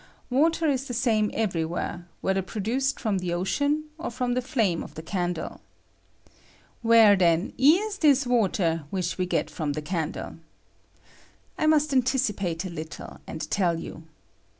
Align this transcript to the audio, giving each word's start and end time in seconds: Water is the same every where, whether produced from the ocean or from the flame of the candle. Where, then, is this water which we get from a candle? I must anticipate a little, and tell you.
Water 0.31 0.65
is 0.67 0.85
the 0.85 0.95
same 0.95 1.29
every 1.35 1.63
where, 1.63 2.07
whether 2.21 2.41
produced 2.41 2.99
from 2.99 3.19
the 3.19 3.35
ocean 3.35 3.83
or 3.99 4.09
from 4.09 4.33
the 4.33 4.41
flame 4.41 4.81
of 4.81 4.95
the 4.95 5.03
candle. 5.03 5.61
Where, 6.81 7.15
then, 7.15 7.53
is 7.55 7.99
this 7.99 8.25
water 8.25 8.85
which 8.89 9.19
we 9.19 9.27
get 9.27 9.51
from 9.51 9.73
a 9.77 9.81
candle? 9.83 10.37
I 11.55 11.67
must 11.67 11.93
anticipate 11.93 12.65
a 12.65 12.71
little, 12.71 13.19
and 13.27 13.47
tell 13.51 13.79
you. 13.79 14.07